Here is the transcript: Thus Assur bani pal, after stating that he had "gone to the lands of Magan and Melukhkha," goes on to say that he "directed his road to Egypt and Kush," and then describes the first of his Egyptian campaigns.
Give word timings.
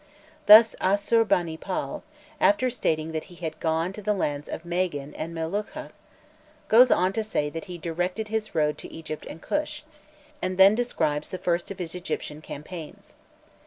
Thus 0.47 0.75
Assur 0.81 1.23
bani 1.25 1.57
pal, 1.57 2.01
after 2.39 2.71
stating 2.71 3.11
that 3.11 3.25
he 3.25 3.35
had 3.35 3.59
"gone 3.59 3.93
to 3.93 4.01
the 4.01 4.15
lands 4.15 4.49
of 4.49 4.65
Magan 4.65 5.13
and 5.13 5.31
Melukhkha," 5.31 5.91
goes 6.67 6.89
on 6.89 7.13
to 7.13 7.23
say 7.23 7.51
that 7.51 7.65
he 7.65 7.77
"directed 7.77 8.29
his 8.29 8.55
road 8.55 8.79
to 8.79 8.91
Egypt 8.91 9.27
and 9.29 9.43
Kush," 9.43 9.83
and 10.41 10.57
then 10.57 10.73
describes 10.73 11.29
the 11.29 11.37
first 11.37 11.69
of 11.69 11.77
his 11.77 11.93
Egyptian 11.93 12.41
campaigns. 12.41 13.13